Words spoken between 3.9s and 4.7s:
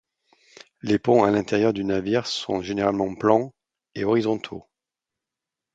et horizontaux.